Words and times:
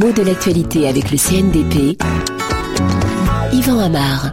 mot 0.00 0.12
de 0.12 0.22
l'actualité 0.22 0.88
avec 0.88 1.10
le 1.10 1.18
CNDP. 1.18 2.02
Yvan 3.52 3.80
Amar. 3.80 4.32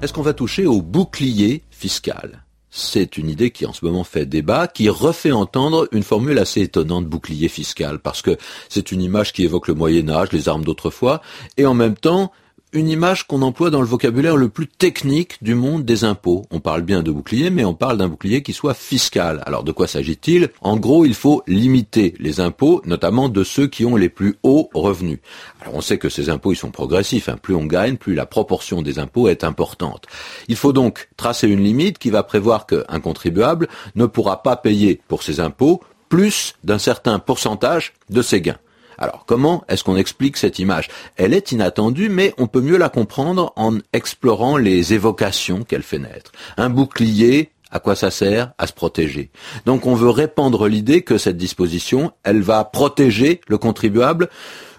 Est-ce 0.00 0.12
qu'on 0.12 0.22
va 0.22 0.34
toucher 0.34 0.66
au 0.66 0.82
bouclier 0.82 1.64
fiscal? 1.68 2.44
C'est 2.70 3.18
une 3.18 3.28
idée 3.28 3.50
qui 3.50 3.66
en 3.66 3.72
ce 3.72 3.84
moment 3.84 4.04
fait 4.04 4.24
débat, 4.24 4.68
qui 4.68 4.88
refait 4.88 5.32
entendre 5.32 5.88
une 5.90 6.04
formule 6.04 6.38
assez 6.38 6.60
étonnante 6.60 7.06
bouclier 7.06 7.48
fiscal, 7.48 7.98
parce 7.98 8.22
que 8.22 8.36
c'est 8.68 8.92
une 8.92 9.02
image 9.02 9.32
qui 9.32 9.42
évoque 9.42 9.66
le 9.66 9.74
Moyen 9.74 10.08
Âge, 10.08 10.30
les 10.30 10.48
armes 10.48 10.64
d'autrefois, 10.64 11.20
et 11.56 11.66
en 11.66 11.74
même 11.74 11.96
temps, 11.96 12.30
une 12.74 12.88
image 12.88 13.26
qu'on 13.26 13.42
emploie 13.42 13.70
dans 13.70 13.80
le 13.80 13.86
vocabulaire 13.86 14.36
le 14.36 14.48
plus 14.48 14.66
technique 14.66 15.42
du 15.42 15.54
monde 15.54 15.84
des 15.84 16.02
impôts. 16.02 16.44
On 16.50 16.58
parle 16.58 16.82
bien 16.82 17.04
de 17.04 17.12
bouclier, 17.12 17.48
mais 17.48 17.64
on 17.64 17.72
parle 17.72 17.96
d'un 17.98 18.08
bouclier 18.08 18.42
qui 18.42 18.52
soit 18.52 18.74
fiscal. 18.74 19.42
Alors 19.46 19.62
de 19.62 19.70
quoi 19.70 19.86
s'agit-il? 19.86 20.50
En 20.60 20.76
gros, 20.76 21.04
il 21.04 21.14
faut 21.14 21.44
limiter 21.46 22.14
les 22.18 22.40
impôts, 22.40 22.82
notamment 22.84 23.28
de 23.28 23.44
ceux 23.44 23.68
qui 23.68 23.84
ont 23.84 23.94
les 23.94 24.08
plus 24.08 24.36
hauts 24.42 24.70
revenus. 24.74 25.20
Alors 25.62 25.76
on 25.76 25.80
sait 25.80 25.98
que 25.98 26.08
ces 26.08 26.30
impôts, 26.30 26.52
ils 26.52 26.56
sont 26.56 26.72
progressifs. 26.72 27.28
Hein. 27.28 27.38
Plus 27.40 27.54
on 27.54 27.64
gagne, 27.64 27.96
plus 27.96 28.14
la 28.14 28.26
proportion 28.26 28.82
des 28.82 28.98
impôts 28.98 29.28
est 29.28 29.44
importante. 29.44 30.06
Il 30.48 30.56
faut 30.56 30.72
donc 30.72 31.08
tracer 31.16 31.48
une 31.48 31.62
limite 31.62 31.98
qui 31.98 32.10
va 32.10 32.24
prévoir 32.24 32.66
qu'un 32.66 33.00
contribuable 33.00 33.68
ne 33.94 34.06
pourra 34.06 34.42
pas 34.42 34.56
payer 34.56 35.00
pour 35.06 35.22
ses 35.22 35.38
impôts 35.38 35.80
plus 36.08 36.54
d'un 36.64 36.78
certain 36.78 37.20
pourcentage 37.20 37.92
de 38.10 38.20
ses 38.20 38.40
gains. 38.40 38.58
Alors 38.98 39.24
comment 39.26 39.64
est-ce 39.68 39.84
qu'on 39.84 39.96
explique 39.96 40.36
cette 40.36 40.58
image? 40.58 40.88
Elle 41.16 41.34
est 41.34 41.52
inattendue, 41.52 42.08
mais 42.08 42.34
on 42.38 42.46
peut 42.46 42.60
mieux 42.60 42.76
la 42.76 42.88
comprendre 42.88 43.52
en 43.56 43.78
explorant 43.92 44.56
les 44.56 44.94
évocations 44.94 45.64
qu'elle 45.64 45.82
fait 45.82 45.98
naître. 45.98 46.32
Un 46.56 46.70
bouclier, 46.70 47.50
à 47.70 47.80
quoi 47.80 47.96
ça 47.96 48.10
sert? 48.10 48.52
À 48.58 48.66
se 48.66 48.72
protéger. 48.72 49.30
Donc 49.66 49.86
on 49.86 49.94
veut 49.94 50.10
répandre 50.10 50.68
l'idée 50.68 51.02
que 51.02 51.18
cette 51.18 51.36
disposition, 51.36 52.12
elle 52.22 52.42
va 52.42 52.64
protéger 52.64 53.40
le 53.48 53.58
contribuable 53.58 54.28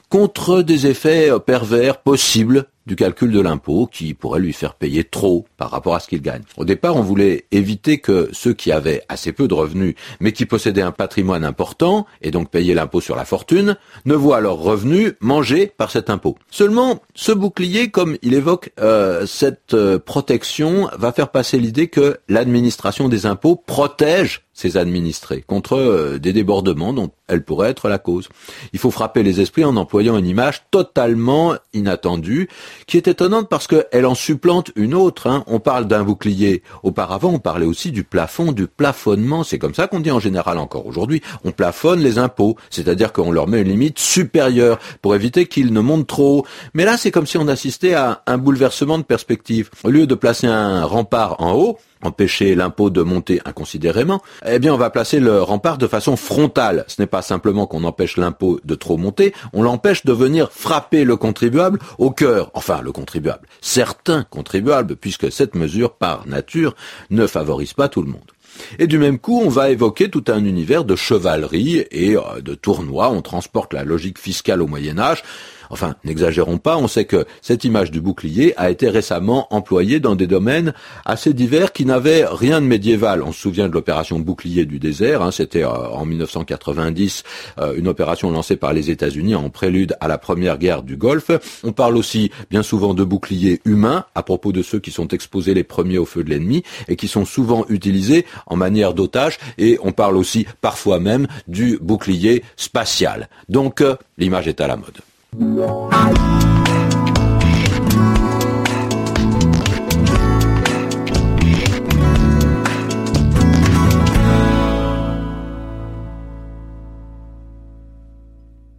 contre 0.10 0.62
des 0.62 0.88
effets 0.88 1.32
pervers 1.46 1.98
possibles 1.98 2.68
du 2.86 2.96
calcul 2.96 3.32
de 3.32 3.40
l'impôt 3.40 3.88
qui 3.92 4.14
pourrait 4.14 4.40
lui 4.40 4.54
faire 4.54 4.76
payer 4.76 5.04
trop 5.04 5.46
par 5.58 5.72
rapport 5.72 5.96
à 5.96 6.00
ce 6.00 6.08
qu'il 6.08 6.22
gagne. 6.22 6.44
Au 6.58 6.66
départ, 6.66 6.96
on 6.96 7.02
voulait 7.02 7.46
éviter 7.52 8.00
que 8.00 8.30
ceux 8.32 8.54
qui 8.54 8.72
avaient 8.72 9.02
assez 9.10 9.32
peu 9.32 9.48
de 9.48 9.54
revenus 9.54 9.96
mais 10.20 10.32
qui 10.32 10.46
possédaient 10.46 10.82
un 10.82 10.92
patrimoine 10.92 11.44
important 11.44 12.06
et 12.22 12.32
donc 12.32 12.50
payaient 12.50 12.76
l'impôt 12.76 13.02
sur 13.02 13.16
la 13.16 13.26
fortune 13.26 13.78
ne 14.06 14.16
voient 14.16 14.40
leurs 14.40 14.58
revenus 14.58 15.14
mangés 15.20 15.72
par 15.78 15.92
cet 15.92 16.10
impôt. 16.10 16.36
Seulement, 16.50 17.02
ce 17.14 17.32
bouclier, 17.32 17.90
comme 17.90 18.18
il 18.22 18.34
évoque 18.34 18.72
euh, 18.80 19.26
cette 19.26 19.74
euh, 19.74 20.00
protection, 20.00 20.90
va 20.98 21.12
faire 21.12 21.30
passer 21.30 21.60
l'idée 21.60 21.88
que 21.88 22.18
l'administration 22.28 23.10
des 23.10 23.26
impôts 23.26 23.56
protège 23.56 24.46
ses 24.56 24.78
administrés 24.78 25.44
contre 25.46 25.74
euh, 25.74 26.18
des 26.18 26.32
débordements 26.32 26.94
dont 26.94 27.12
elle 27.28 27.44
pourrait 27.44 27.70
être 27.70 27.90
la 27.90 27.98
cause. 27.98 28.30
Il 28.72 28.80
faut 28.80 28.90
frapper 28.90 29.22
les 29.22 29.42
esprits 29.42 29.66
en 29.66 29.76
employant 29.76 30.18
une 30.18 30.26
image 30.26 30.64
totalement 30.72 31.56
inattendue 31.74 32.48
qui 32.88 32.98
est 32.98 33.08
étonnante 33.08 33.50
parce 33.50 33.68
qu'elle 33.68 34.06
en 34.06 34.16
supplante 34.16 34.72
une 34.76 34.94
autre. 34.94 35.28
Hein. 35.28 35.44
On 35.48 35.60
parle 35.60 35.88
d'un 35.88 36.04
bouclier. 36.04 36.64
Auparavant, 36.84 37.30
on 37.30 37.40
parlait 37.40 37.66
aussi 37.66 37.92
du 37.92 38.04
plafond, 38.04 38.52
du 38.52 38.68
plafonnement. 38.68 39.44
C'est 39.44 39.60
comme 39.60 39.74
ça 39.74 39.88
qu'on 39.88 40.00
dit 40.00 40.12
en 40.12 40.20
général 40.20 40.58
encore 40.58 40.86
aujourd'hui. 40.86 41.22
On 41.44 41.52
plafonne 41.52 42.00
les 42.00 42.18
impôts, 42.18 42.56
c'est-à-dire 42.70 43.14
qu'on 43.14 43.32
leur 43.32 43.48
met 43.48 43.62
une 43.62 43.70
limite 43.70 44.00
supérieure 44.00 44.80
pour 45.02 45.16
éviter 45.16 45.48
qu'ils 45.48 45.74
ne 45.74 45.80
montent 45.80 46.08
trop. 46.08 46.46
Mais 46.74 46.86
là, 46.86 46.98
c'est 46.98 47.12
comme 47.12 47.28
si 47.28 47.38
on 47.38 47.48
assistait 47.48 47.94
à 47.94 48.24
un 48.28 48.38
bouleversement 48.38 48.98
de 48.98 49.04
perspective. 49.04 49.70
Au 49.84 49.90
lieu 49.90 50.08
de 50.08 50.16
placer 50.16 50.48
un 50.48 50.86
rempart 50.86 51.42
en 51.42 51.54
haut, 51.54 51.78
empêcher 52.06 52.56
l'impôt 52.56 52.90
de 52.90 53.02
monter 53.02 53.42
inconsidérément, 53.46 54.22
eh 54.46 54.60
bien 54.60 54.74
on 54.74 54.78
va 54.78 54.90
placer 54.90 55.20
le 55.20 55.42
rempart 55.42 55.78
de 55.78 55.88
façon 55.88 56.16
frontale. 56.16 56.86
Ce 56.88 57.02
n'est 57.02 57.08
pas 57.08 57.22
simplement 57.22 57.66
qu'on 57.66 57.84
empêche 57.84 58.18
l'impôt 58.18 58.60
de 58.64 58.76
trop 58.76 58.98
monter, 58.98 59.34
on 59.54 59.64
l'empêche 59.64 60.06
de 60.06 60.14
venir 60.14 60.52
frapper 60.52 61.04
le 61.04 61.16
contribuable 61.16 61.80
au 61.98 62.12
cœur. 62.12 62.52
Enfin, 62.68 62.82
le 62.82 62.92
contribuable. 62.92 63.48
Certains 63.62 64.24
contribuables, 64.24 64.96
puisque 64.96 65.32
cette 65.32 65.54
mesure, 65.54 65.94
par 65.94 66.26
nature, 66.28 66.76
ne 67.12 67.28
favorise 67.28 67.74
pas 67.74 67.90
tout 67.90 68.02
le 68.02 68.10
monde. 68.10 68.32
Et 68.80 68.88
du 68.88 68.98
même 68.98 69.20
coup, 69.20 69.40
on 69.40 69.50
va 69.50 69.70
évoquer 69.70 70.10
tout 70.10 70.24
un 70.30 70.44
univers 70.44 70.84
de 70.84 70.96
chevalerie 70.96 71.86
et 71.92 72.18
euh, 72.18 72.42
de 72.42 72.56
tournois. 72.56 73.12
On 73.12 73.22
transporte 73.22 73.72
la 73.74 73.84
logique 73.84 74.18
fiscale 74.18 74.64
au 74.64 74.68
Moyen 74.68 74.98
Âge. 74.98 75.22
Enfin, 75.70 75.96
n'exagérons 76.04 76.58
pas, 76.58 76.78
on 76.78 76.88
sait 76.88 77.06
que 77.06 77.26
cette 77.42 77.64
image 77.64 77.92
du 77.92 78.02
bouclier 78.02 78.54
a 78.58 78.70
été 78.70 78.90
récemment 78.90 79.48
employée 79.54 80.00
dans 80.00 80.16
des 80.16 80.28
domaines 80.28 80.74
assez 81.06 81.34
divers 81.34 81.72
qui 81.72 81.86
n'avaient 81.86 82.26
rien 82.26 82.62
de 82.62 82.66
médiéval. 82.66 83.22
On 83.24 83.32
se 83.32 83.40
souvient 83.40 83.68
de 83.68 83.74
l'opération 83.74 84.20
bouclier 84.20 84.66
du 84.66 84.80
désert, 84.80 85.22
hein, 85.22 85.32
c'était 85.32 85.64
euh, 85.64 85.70
en 85.70 86.06
1990 86.06 87.24
euh, 87.60 87.74
une 87.76 87.88
opération 87.88 88.32
lancée 88.32 88.56
par 88.56 88.74
les 88.74 88.90
États-Unis 88.90 89.36
en 89.36 89.50
prélude 89.50 89.96
à 90.00 90.08
la 90.08 90.18
première 90.18 90.58
guerre 90.58 90.84
du 90.84 90.98
Golfe. 90.98 91.32
On 91.64 91.72
parle 91.72 91.98
aussi 91.98 92.32
bien 92.50 92.64
souvent 92.64 92.94
de 92.94 93.04
boucliers 93.04 93.62
humains 93.66 94.06
à 94.16 94.24
propos 94.24 94.52
de 94.52 94.62
ceux 94.62 94.80
qui 94.80 94.92
sont 94.92 95.08
exposés 95.10 95.54
les 95.54 95.64
premiers 95.64 95.98
au 95.98 96.06
feu 96.06 96.24
de 96.24 96.30
l'ennemi 96.30 96.64
et 96.88 96.96
qui 96.96 97.08
sont 97.08 97.26
souvent 97.26 97.66
utilisés 97.70 98.26
en 98.48 98.56
manière 98.56 98.94
d'otage 98.94 99.38
et 99.58 99.78
on 99.82 99.92
parle 99.92 100.18
aussi 100.18 100.46
parfois 100.62 101.00
même 101.00 101.28
du 101.48 101.78
bouclier 101.82 102.44
spatial. 102.58 103.30
Donc 103.50 103.82
euh, 103.82 103.96
l'image 104.18 104.48
est 104.48 104.62
à 104.62 104.68
la 104.68 104.78
mode. 104.78 105.02
Música 105.34 106.55